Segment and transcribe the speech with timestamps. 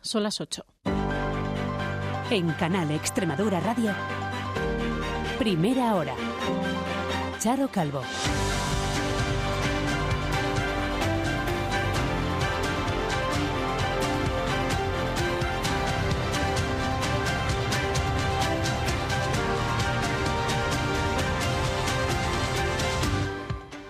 [0.00, 0.64] Son las 8.
[2.30, 3.92] En Canal Extremadura Radio,
[5.40, 6.14] primera hora.
[7.40, 8.02] Charo Calvo.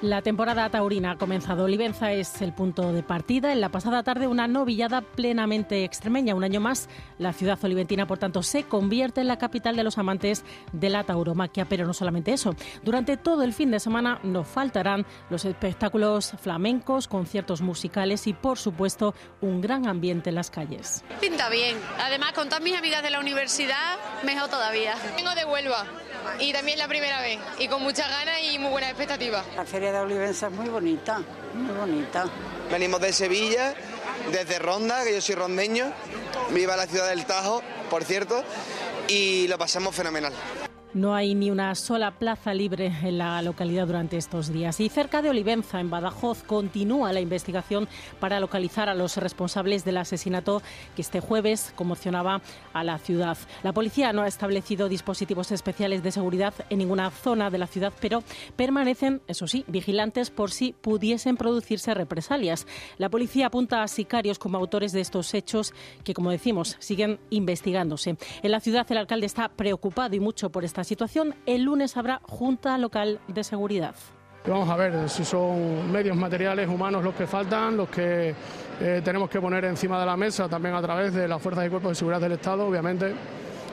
[0.06, 1.64] La temporada taurina ha comenzado.
[1.64, 3.52] Olivenza es el punto de partida.
[3.52, 6.36] En la pasada tarde una novillada plenamente extremeña.
[6.36, 9.98] Un año más, la ciudad oliventina, por tanto, se convierte en la capital de los
[9.98, 11.64] amantes de la tauromaquia.
[11.64, 12.54] Pero no solamente eso.
[12.84, 18.58] Durante todo el fin de semana nos faltarán los espectáculos flamencos, conciertos musicales y, por
[18.58, 21.02] supuesto, un gran ambiente en las calles.
[21.20, 21.76] Pinta bien.
[22.00, 24.94] Además, con todas mis amigas de la universidad, mejor todavía.
[25.16, 25.84] Vengo de Huelva
[26.38, 29.44] y también la primera vez y con muchas ganas y muy buenas expectativas.
[29.56, 31.20] La feria de Olivenza es muy bonita,
[31.54, 32.24] muy bonita.
[32.70, 33.74] Venimos de Sevilla,
[34.32, 35.92] desde Ronda, que yo soy rondeño,
[36.50, 38.42] viva la ciudad del Tajo, por cierto,
[39.08, 40.32] y lo pasamos fenomenal.
[40.96, 44.80] No hay ni una sola plaza libre en la localidad durante estos días.
[44.80, 47.86] Y cerca de Olivenza, en Badajoz, continúa la investigación
[48.18, 50.62] para localizar a los responsables del asesinato
[50.94, 52.40] que este jueves conmocionaba
[52.72, 53.36] a la ciudad.
[53.62, 57.92] La policía no ha establecido dispositivos especiales de seguridad en ninguna zona de la ciudad,
[58.00, 58.22] pero
[58.56, 62.66] permanecen, eso sí, vigilantes por si pudiesen producirse represalias.
[62.96, 68.16] La policía apunta a sicarios como autores de estos hechos que, como decimos, siguen investigándose.
[68.42, 71.34] En la ciudad el alcalde está preocupado y mucho por esta situación.
[71.44, 73.94] El lunes habrá Junta Local de Seguridad.
[74.46, 78.34] Vamos a ver si son medios materiales humanos los que faltan, los que
[78.80, 81.68] eh, tenemos que poner encima de la mesa también a través de las fuerzas y
[81.68, 83.12] cuerpos de seguridad del Estado, obviamente.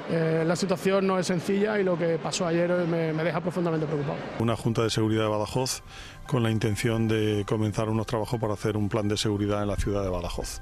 [0.09, 3.85] Eh, la situación no es sencilla y lo que pasó ayer me, me, deja profundamente
[3.85, 4.17] preocupado.
[4.39, 5.81] Una Junta de Seguridad de Badajoz
[6.27, 9.77] con la intención de comenzar unos trabajos para hacer un plan de seguridad en la
[9.77, 10.59] ciudad de Badajoz.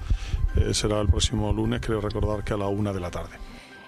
[0.57, 3.37] Eh, será el próximo lunes, creo recordar que a la una de la tarde.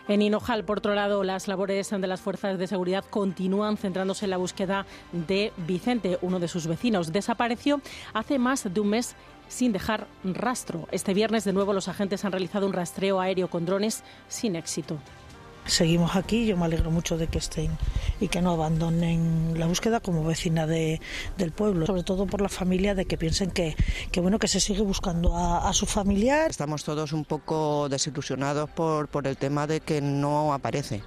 [0.07, 4.31] En Hinojal, por otro lado, las labores de las fuerzas de seguridad continúan centrándose en
[4.31, 7.13] la búsqueda de Vicente, uno de sus vecinos.
[7.13, 7.81] Desapareció
[8.13, 9.15] hace más de un mes
[9.47, 10.89] sin dejar rastro.
[10.91, 14.97] Este viernes, de nuevo, los agentes han realizado un rastreo aéreo con drones sin éxito
[15.65, 16.45] seguimos aquí.
[16.45, 17.71] Yo me alegro mucho de que estén
[18.19, 21.01] y que no abandonen la búsqueda como vecina de,
[21.37, 23.75] del pueblo, sobre todo por la familia, de que piensen que,
[24.11, 26.49] que bueno que se sigue buscando a, a, su familiar.
[26.49, 31.03] Estamos todos un poco desilusionados por, por el tema de que no aparece.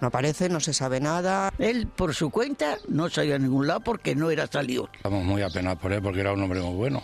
[0.00, 1.52] No aparece, no se sabe nada.
[1.58, 4.90] Él, por su cuenta, no salió a ningún lado porque no era salido.
[4.94, 7.02] Estamos muy apenados por él porque era un hombre muy bueno.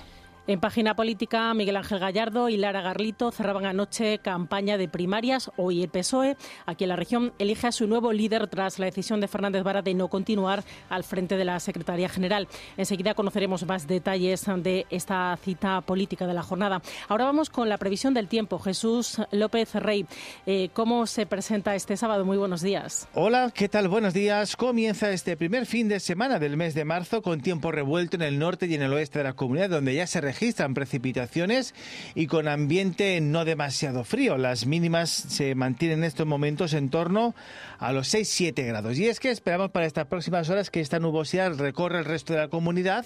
[0.48, 5.53] En página política, Miguel Ángel Gallardo y Lara Garlito cerraban anoche campaña de primarias.
[5.56, 6.36] Hoy el PSOE,
[6.66, 9.82] aquí en la región, elige a su nuevo líder tras la decisión de Fernández Vara
[9.82, 12.48] de no continuar al frente de la Secretaría General.
[12.76, 16.82] Enseguida conoceremos más detalles de esta cita política de la jornada.
[17.09, 18.59] Ahora vamos con la previsión del tiempo.
[18.59, 20.06] Jesús López Rey,
[20.47, 22.24] eh, ¿cómo se presenta este sábado?
[22.24, 23.06] Muy buenos días.
[23.14, 23.86] Hola, ¿qué tal?
[23.86, 24.56] Buenos días.
[24.56, 28.41] Comienza este primer fin de semana del mes de marzo con tiempo revuelto en el
[28.41, 31.75] norte y en el oeste de la comunidad, donde ya se registran precipitaciones
[32.15, 34.38] y con ambiente no demasiado frío.
[34.38, 37.34] Las mínimas se mantienen en estos momentos en torno
[37.78, 38.98] a los 6-7 grados.
[38.98, 42.38] Y es que esperamos para estas próximas horas que esta nubosidad recorra el resto de
[42.38, 43.04] la comunidad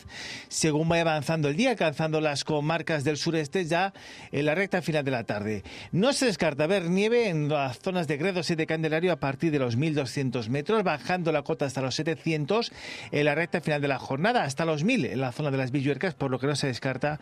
[0.48, 3.92] según vaya avanzando el día, alcanzando las comarcas del sureste ya
[4.30, 5.64] en la recta final de la tarde.
[5.90, 9.50] No se descarta ver nieve en las zonas de Gredos y de Candelario a partir
[9.50, 12.72] de los 1200 metros, bajando la cota hasta los 700
[13.10, 15.72] en la recta final de la jornada, hasta los 1000 en la zona de las
[15.72, 17.15] Villuercas, por lo que no se descarta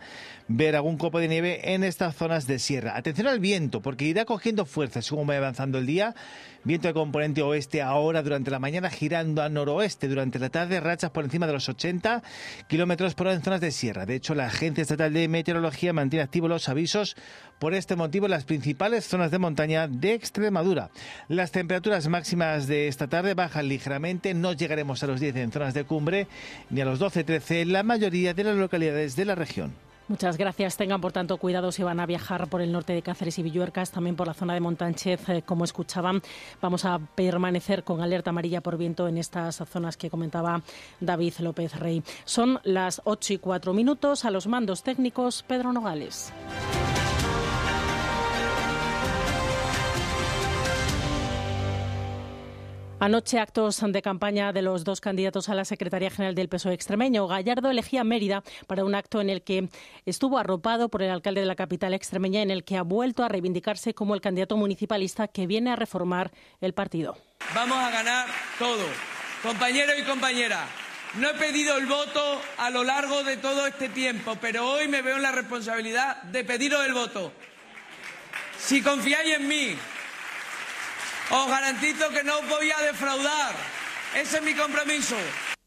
[0.47, 2.95] ver algún copo de nieve en estas zonas de sierra.
[2.95, 6.15] Atención al viento, porque irá cogiendo fuerza según va avanzando el día.
[6.63, 11.11] Viento de componente oeste ahora durante la mañana, girando a noroeste durante la tarde, rachas
[11.11, 12.23] por encima de los 80
[12.67, 14.07] kilómetros por hora en zonas de sierra.
[14.07, 17.15] De hecho, la Agencia Estatal de Meteorología mantiene activos los avisos
[17.59, 20.89] por este motivo en las principales zonas de montaña de Extremadura.
[21.27, 25.75] Las temperaturas máximas de esta tarde bajan ligeramente, no llegaremos a los 10 en zonas
[25.75, 26.27] de cumbre
[26.71, 29.84] ni a los 12-13 en la mayoría de las localidades de la región.
[30.07, 30.77] Muchas gracias.
[30.77, 33.91] Tengan, por tanto, cuidado si van a viajar por el norte de Cáceres y Villuercas,
[33.91, 36.21] también por la zona de Montánchez, eh, como escuchaban.
[36.61, 40.61] Vamos a permanecer con alerta amarilla por viento en estas zonas que comentaba
[40.99, 42.03] David López Rey.
[42.23, 44.25] Son las 8 y 4 minutos.
[44.25, 46.31] A los mandos técnicos, Pedro Nogales.
[53.05, 57.27] Anoche actos de campaña de los dos candidatos a la Secretaría General del PSOE extremeño.
[57.27, 59.69] Gallardo elegía Mérida para un acto en el que
[60.07, 63.29] estuvo arropado por el alcalde de la capital extremeña, en el que ha vuelto a
[63.29, 66.31] reivindicarse como el candidato municipalista que viene a reformar
[66.61, 67.15] el partido.
[67.53, 68.25] Vamos a ganar
[68.57, 68.85] todo.
[69.43, 70.67] Compañeros y compañeras,
[71.19, 75.03] no he pedido el voto a lo largo de todo este tiempo, pero hoy me
[75.03, 77.31] veo en la responsabilidad de pediros el voto.
[78.57, 79.75] Si confiáis en mí,
[81.31, 83.55] os garantizo que no os voy a defraudar.
[84.15, 85.15] Ese es mi compromiso.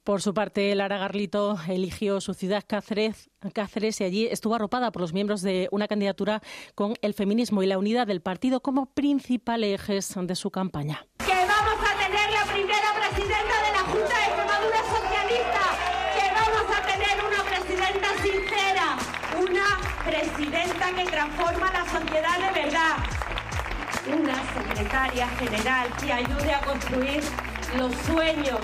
[0.09, 5.03] Por su parte, Lara Garlito eligió su ciudad Cáceres, Cáceres y allí estuvo arropada por
[5.03, 6.41] los miembros de una candidatura
[6.75, 11.05] con el feminismo y la unidad del partido como principales ejes de su campaña.
[11.19, 15.63] Que vamos a tener la primera presidenta de la Junta de Extremadura Socialista,
[16.17, 18.97] que vamos a tener una presidenta sincera,
[19.43, 19.67] una
[20.07, 23.18] presidenta que transforma la sociedad de verdad,
[24.15, 27.23] una secretaria general que ayude a construir
[27.77, 28.61] los sueños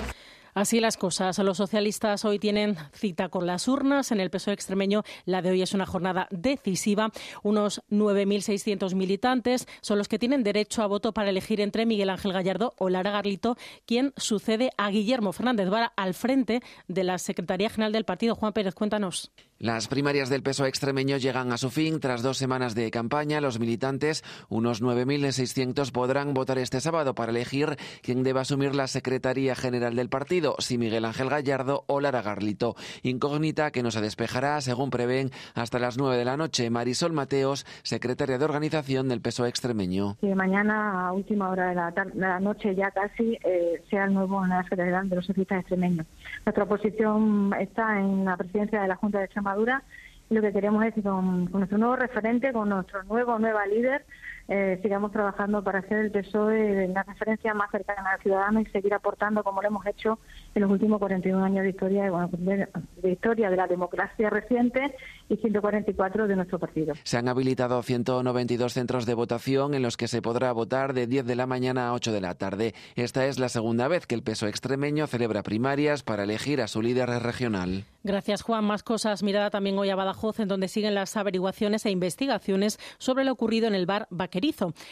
[0.55, 1.37] Así las cosas.
[1.39, 4.13] Los socialistas hoy tienen cita con las urnas.
[4.13, 7.11] En el PSOE extremeño, la de hoy es una jornada decisiva.
[7.43, 12.31] Unos 9.600 militantes son los que tienen derecho a voto para elegir entre Miguel Ángel
[12.31, 17.69] Gallardo o Lara Garlito, quien sucede a Guillermo Fernández Vara al frente de la Secretaría
[17.69, 18.33] General del partido.
[18.33, 19.33] Juan Pérez, cuéntanos.
[19.57, 22.01] Las primarias del PSOE extremeño llegan a su fin.
[22.01, 27.77] Tras dos semanas de campaña, los militantes, unos 9.600, podrán votar este sábado para elegir
[28.01, 32.75] quién debe asumir la Secretaría General del partido, si Miguel Ángel Gallardo o Lara Garlito.
[33.01, 36.69] Incógnita que no se despejará, según prevén, hasta las 9 de la noche.
[36.69, 40.17] Marisol Mateos, secretaria de organización del PSOE extremeño.
[40.21, 41.75] Mañana, a última hora de
[42.15, 46.05] la, noche, ya casi, eh, sea el nuevo en la de los Socialistas Extremeños.
[46.45, 49.83] Nuestra posición está en la presidencia de la Junta de Extremadura
[50.31, 54.05] lo que queremos es que con, nuestro nuevo referente, con nuestro nuevo nueva líder,
[54.47, 58.93] eh, sigamos trabajando para hacer el PSOE la referencia más cercana al ciudadano y seguir
[58.93, 60.19] aportando como lo hemos hecho
[60.53, 64.95] en los últimos 41 años de historia, de, historia de la democracia reciente
[65.29, 66.93] y 144 de nuestro partido.
[67.03, 71.25] Se han habilitado 192 centros de votación en los que se podrá votar de 10
[71.25, 72.75] de la mañana a 8 de la tarde.
[72.95, 76.81] Esta es la segunda vez que el PSOE extremeño celebra primarias para elegir a su
[76.81, 77.85] líder regional.
[78.03, 78.63] Gracias, Juan.
[78.63, 79.23] Más cosas.
[79.23, 83.67] Mirada también hoy a Badajoz, en donde siguen las averiguaciones e investigaciones sobre lo ocurrido
[83.67, 84.07] en el bar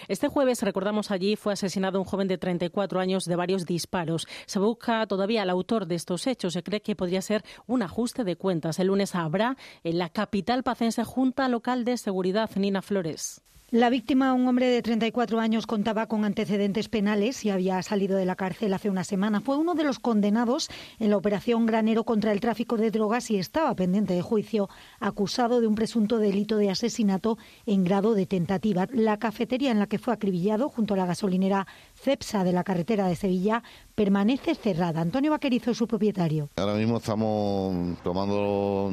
[0.08, 4.26] Este jueves, recordamos allí, fue asesinado un joven de 34 años de varios disparos.
[4.46, 6.54] Se busca todavía al autor de estos hechos.
[6.54, 8.80] Se cree que podría ser un ajuste de cuentas.
[8.80, 13.42] El lunes habrá en la capital pacense Junta Local de Seguridad, Nina Flores.
[13.74, 18.26] La víctima, un hombre de 34 años, contaba con antecedentes penales y había salido de
[18.28, 19.42] la cárcel hace una semana.
[19.42, 23.40] Fue uno de los condenados en la operación Granero contra el tráfico de drogas y
[23.40, 28.88] estaba pendiente de juicio, acusado de un presunto delito de asesinato en grado de tentativa.
[28.92, 31.66] La cafetería en la que fue acribillado, junto a la gasolinera
[31.96, 33.64] Cepsa de la carretera de Sevilla,
[33.96, 35.02] permanece cerrada.
[35.02, 36.48] Antonio Vaquerizo es su propietario.
[36.58, 38.92] Ahora mismo estamos tomando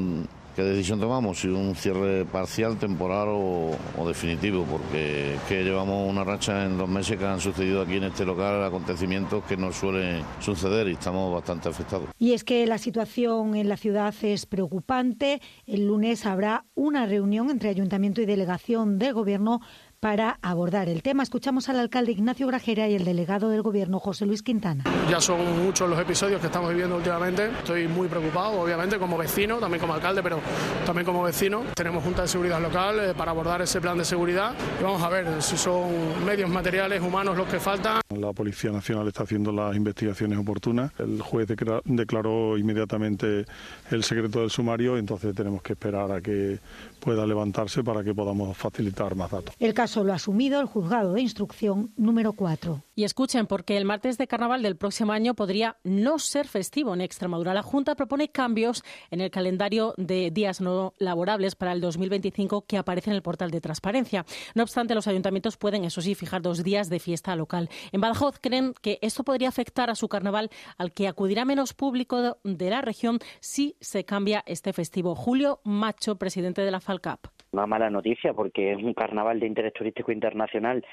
[0.61, 1.41] ¿Qué decisión tomamos?
[1.41, 7.17] Si un cierre parcial, temporal o, definitivo, porque que llevamos una racha en dos meses
[7.17, 11.71] que han sucedido aquí en este local acontecimientos que no suelen suceder y estamos bastante
[11.71, 12.11] afectados.
[12.19, 15.41] Y es que la situación en la ciudad es preocupante.
[15.67, 19.63] El lunes habrá una reunión entre ayuntamiento y delegación del gobierno
[20.00, 21.23] para abordar el tema.
[21.23, 24.82] Escuchamos al alcalde Ignacio Grajera y el delegado del Gobierno, José Luis Quintana.
[25.11, 27.50] Ya son muchos los episodios que estamos viviendo últimamente.
[27.58, 30.41] Estoy muy preocupado, obviamente, como vecino, también como alcalde, pero
[30.87, 31.64] también como vecino.
[31.75, 35.11] Tenemos Junta de Seguridad Local eh, para abordar ese plan de seguridad y vamos a
[35.11, 38.00] ver si son medios materiales, humanos los que faltan.
[38.08, 40.93] La Policía Nacional está haciendo las investigaciones oportunas.
[40.99, 41.46] El juez
[41.85, 43.44] declaró inmediatamente
[43.91, 46.58] el secreto del sumario, entonces tenemos que esperar a que
[47.00, 49.55] pueda levantarse para que podamos facilitar más datos.
[49.58, 52.81] El caso lo ha asumido el juzgado de instrucción número 4.
[52.94, 57.01] Y escuchen, porque el martes de carnaval del próximo año podría no ser festivo en
[57.01, 57.55] Extremadura.
[57.55, 62.79] La Junta propone cambios en el calendario de días no laborables para el 2025 que
[62.79, 64.25] aparece en el portal de transparencia.
[64.55, 67.69] No obstante, los ayuntamientos pueden, eso sí, fijar dos días de fiesta local.
[67.91, 72.39] En Badajoz creen que esto podría afectar a su carnaval al que acudirá menos público
[72.44, 75.17] de la región si se cambia este festivo.
[75.17, 77.40] Julio Macho, presidente de la FALCAP.
[77.53, 80.85] Una mala noticia porque es un carnaval de interés turístico internacional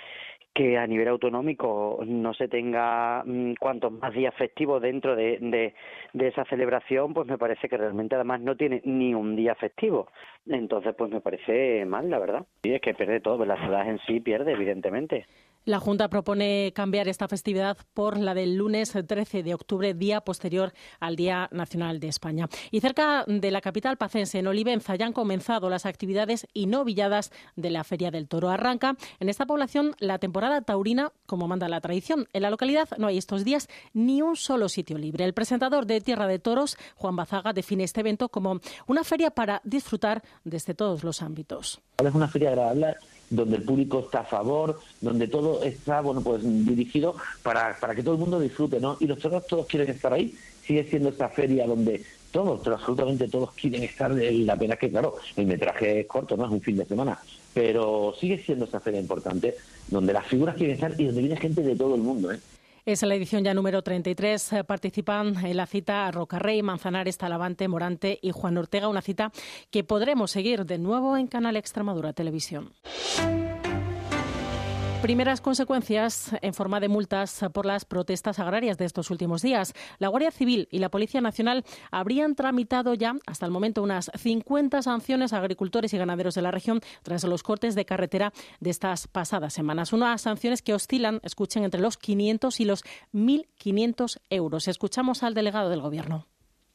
[0.58, 5.38] que a nivel autonómico no se tenga mm, cuantos más días festivos dentro de,
[6.14, 10.08] de, esa celebración, pues me parece que realmente además no tiene ni un día festivo.
[10.48, 12.46] Entonces, pues me parece mal, la verdad.
[12.64, 15.28] Y es que pierde todo, la ciudad en sí pierde, evidentemente.
[15.67, 20.71] La Junta propone cambiar esta festividad por la del lunes 13 de octubre, día posterior
[21.01, 22.47] al Día Nacional de España.
[22.71, 27.33] Y cerca de la capital pacense, en Olivenza, ya han comenzado las actividades y novilladas
[27.57, 28.50] de la Feria del Toro.
[28.50, 32.29] Arranca en esta población la temporada taurina, como manda la tradición.
[32.31, 35.25] En la localidad no hay estos días ni un solo sitio libre.
[35.25, 39.59] El presentador de Tierra de Toros, Juan Bazaga, define este evento como una feria para
[39.65, 41.81] disfrutar desde todos los ámbitos.
[41.97, 42.95] Es una feria agradable
[43.29, 48.03] donde el público está a favor, donde todo está bueno pues dirigido para, para que
[48.03, 48.98] todo el mundo disfrute, ¿no?
[49.00, 50.36] Y los toros todos quieren estar ahí.
[50.65, 54.12] Sigue siendo esta feria donde todos, pero absolutamente todos quieren estar.
[54.12, 56.86] Y la pena es que, claro, el metraje es corto, no es un fin de
[56.86, 57.19] semana,
[57.53, 59.55] pero sigue siendo esa feria importante
[59.88, 62.31] donde las figuras quieren estar y donde viene gente de todo el mundo.
[62.31, 62.39] ¿eh?
[62.88, 64.53] Es la edición ya número 33.
[64.53, 69.34] Eh, participan en la cita Rocarrey, Manzanares, Talavante, Morante y Juan Ortega, una cita
[69.72, 72.72] que podremos seguir de nuevo en Canal Extremadura Televisión.
[75.01, 79.74] Primeras consecuencias en forma de multas por las protestas agrarias de estos últimos días.
[80.00, 84.82] La Guardia Civil y la Policía Nacional habrían tramitado ya hasta el momento unas 50
[84.82, 89.08] sanciones a agricultores y ganaderos de la región tras los cortes de carretera de estas
[89.08, 89.94] pasadas semanas.
[89.94, 94.68] Unas sanciones que oscilan, escuchen, entre los 500 y los 1.500 euros.
[94.68, 96.27] Escuchamos al delegado del Gobierno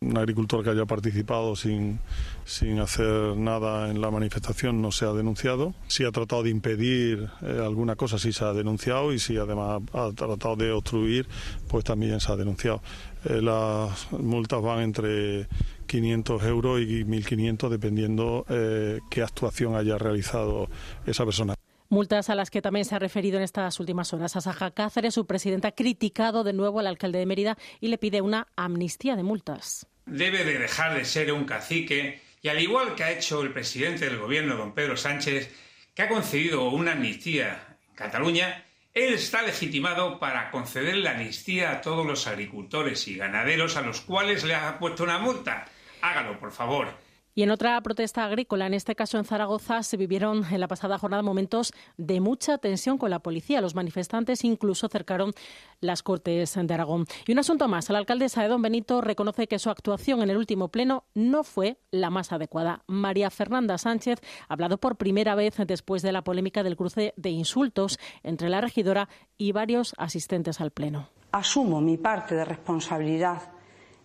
[0.02, 2.00] un agricultor que haya participado sin,
[2.44, 5.75] sin, hacer nada en la manifestación no se ha denunciado.
[5.87, 9.82] Si ha tratado de impedir eh, alguna cosa, sí se ha denunciado y si además
[9.92, 11.26] ha tratado de obstruir,
[11.68, 12.82] pues también se ha denunciado.
[13.25, 15.47] Eh, las multas van entre
[15.87, 20.68] 500 euros y 1.500 dependiendo eh, qué actuación haya realizado
[21.06, 21.54] esa persona.
[21.88, 24.35] Multas a las que también se ha referido en estas últimas horas.
[24.35, 28.23] Asaja Cáceres, su presidenta, ha criticado de nuevo al alcalde de Mérida y le pide
[28.23, 33.04] una amnistía de multas debe de dejar de ser un cacique y al igual que
[33.04, 35.54] ha hecho el presidente del gobierno, don Pedro Sánchez,
[35.94, 41.80] que ha concedido una amnistía en Cataluña, él está legitimado para conceder la amnistía a
[41.80, 45.66] todos los agricultores y ganaderos a los cuales le ha puesto una multa.
[46.00, 46.88] Hágalo, por favor.
[47.35, 50.99] Y en otra protesta agrícola, en este caso en Zaragoza, se vivieron en la pasada
[50.99, 53.62] jornada momentos de mucha tensión con la policía.
[53.62, 55.33] Los manifestantes incluso cercaron
[55.81, 57.07] las Cortes de Aragón.
[57.27, 57.89] Y un asunto más.
[57.89, 61.79] La alcaldesa de Don Benito reconoce que su actuación en el último pleno no fue
[61.91, 62.83] la más adecuada.
[62.87, 67.31] María Fernanda Sánchez ha hablado por primera vez después de la polémica del cruce de
[67.31, 69.09] insultos entre la regidora
[69.39, 71.09] y varios asistentes al pleno.
[71.33, 73.53] Asumo mi parte de responsabilidad,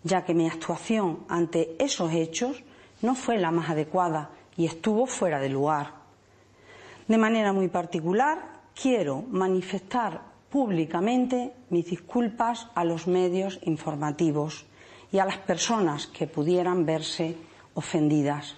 [0.03, 2.63] ya que mi actuación ante esos hechos
[3.01, 5.93] no fue la más adecuada y estuvo fuera de lugar.
[7.07, 8.39] De manera muy particular,
[8.79, 14.65] quiero manifestar públicamente mis disculpas a los medios informativos
[15.11, 17.35] y a las personas que pudieran verse
[17.73, 18.55] ofendidas.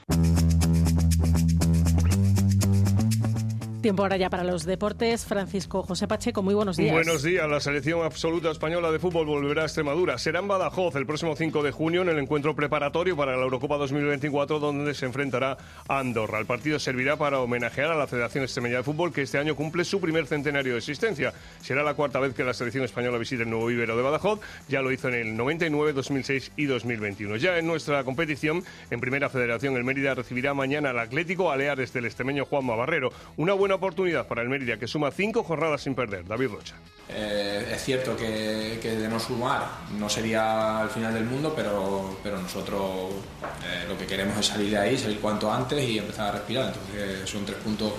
[3.81, 5.25] Tiempo ahora ya para los deportes.
[5.25, 6.91] Francisco José Pacheco, muy buenos días.
[6.91, 7.49] Buenos días.
[7.49, 10.17] La selección absoluta española de fútbol volverá a Extremadura.
[10.17, 13.77] Será en Badajoz el próximo 5 de junio en el encuentro preparatorio para la Eurocopa
[13.77, 15.57] 2024 donde se enfrentará
[15.87, 16.39] a Andorra.
[16.39, 19.85] El partido servirá para homenajear a la Federación Extremeña de Fútbol que este año cumple
[19.85, 21.33] su primer centenario de existencia.
[21.61, 24.41] Será la cuarta vez que la selección española visite el nuevo vivero de Badajoz.
[24.67, 27.37] Ya lo hizo en el 99, 2006 y 2021.
[27.37, 32.05] Ya en nuestra competición, en Primera Federación, el Mérida recibirá mañana al Atlético Aleares del
[32.05, 33.13] extremeño Juanma Barrero.
[33.37, 36.25] Una buena oportunidad para el Mérida, que suma cinco jornadas sin perder.
[36.25, 36.75] David Rocha.
[37.09, 39.65] Eh, es cierto que, que, de no sumar
[39.97, 43.11] no sería el final del mundo, pero, pero nosotros
[43.65, 46.67] eh, lo que queremos es salir de ahí, salir cuanto antes y empezar a respirar.
[46.67, 47.93] Entonces son tres puntos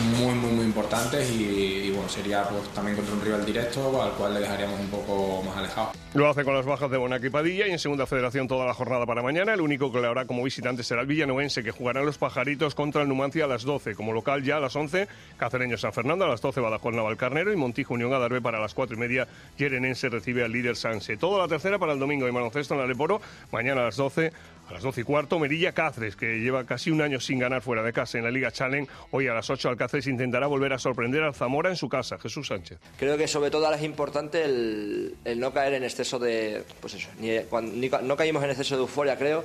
[0.00, 4.34] muy, muy, muy importantes y, bueno, sería pues, también contra un rival directo al cual
[4.34, 5.92] le dejaríamos un poco más alejado.
[6.14, 8.74] Lo hace con las bajas de Bonac y Padilla y en segunda federación toda la
[8.74, 9.54] jornada para mañana.
[9.54, 13.02] El único que le hará como visitante será el villanovense que jugará los pajaritos contra
[13.02, 13.94] el Numancia a las 12.
[13.94, 17.56] Como local ya a las 11, Cacereño San Fernando a las 12, Badajoz Navalcarnero y
[17.56, 19.28] Montijo Unión Adarve para las 4 y media.
[19.58, 21.16] Yerenense recibe al líder Sanse.
[21.16, 23.20] Toda la tercera para el domingo y baloncesto en Aleporo.
[23.50, 24.32] Mañana a las 12
[24.72, 27.82] a las 12 y cuarto, Merilla Cáceres, que lleva casi un año sin ganar fuera
[27.82, 28.90] de casa en la Liga Challenge.
[29.10, 32.18] Hoy a las 8 Alcáceres intentará volver a sorprender al Zamora en su casa.
[32.18, 32.78] Jesús Sánchez.
[32.98, 36.64] Creo que sobre todo ahora es importante el, no caer en exceso de.
[36.80, 39.44] Pues eso, ni, no caímos en exceso de euforia, creo,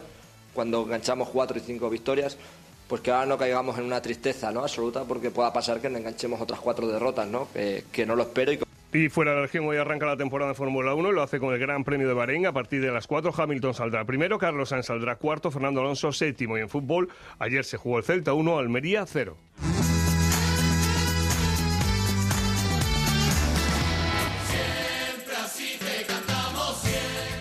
[0.53, 2.37] cuando enganchamos cuatro y cinco victorias.
[2.87, 4.61] Pues que ahora no caigamos en una tristeza ¿no?
[4.61, 7.49] absoluta porque pueda pasar que enganchemos otras cuatro derrotas, ¿no?
[7.51, 8.53] Que, que no lo espero.
[8.53, 8.66] Y...
[8.93, 11.39] Y fuera de la región, hoy arranca la temporada de Fórmula 1 y lo hace
[11.39, 12.47] con el Gran Premio de Bahrein.
[12.47, 16.57] A partir de las 4, Hamilton saldrá primero, Carlos Sainz saldrá cuarto, Fernando Alonso séptimo.
[16.57, 19.37] Y en fútbol, ayer se jugó el Celta 1, Almería 0.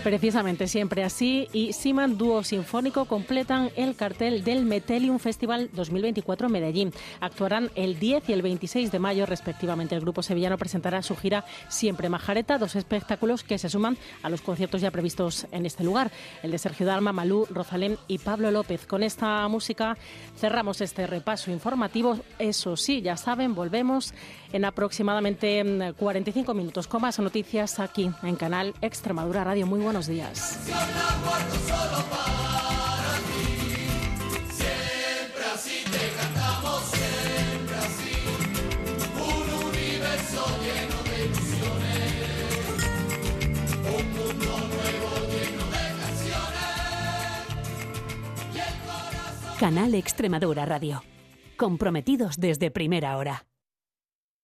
[0.07, 1.49] Precisamente, siempre así.
[1.51, 6.93] Y Siman Dúo Sinfónico completan el cartel del Metelium Festival 2024 en Medellín.
[7.19, 9.95] Actuarán el 10 y el 26 de mayo, respectivamente.
[9.95, 14.39] El grupo sevillano presentará su gira Siempre Majareta, dos espectáculos que se suman a los
[14.39, 16.09] conciertos ya previstos en este lugar.
[16.41, 18.87] El de Sergio Dalma, Malú, Rosalén y Pablo López.
[18.87, 19.97] Con esta música
[20.37, 22.17] cerramos este repaso informativo.
[22.39, 24.13] Eso sí, ya saben, volvemos
[24.53, 29.67] en aproximadamente 45 mm, minutos con más noticias aquí en Canal Extremadura Radio.
[29.67, 30.59] Muy buenos días.
[49.59, 51.03] Canal Extremadura Radio.
[51.57, 53.47] Comprometidos desde primera hora.